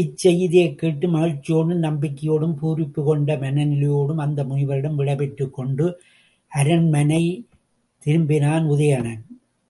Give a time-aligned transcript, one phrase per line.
[0.00, 5.86] இச் செய்தியைக் கேட்டு மகிழ்ச்சியோடும் நம்பிக்கையோடும் பூரிப்புக் கொண்ட மனநிலையோடும் அந்த முனிவரிடம் விடைபெற்றுக்கொண்டு
[6.52, 7.22] அரண்மனை
[8.06, 9.22] திரும்பினான் உதயணன்.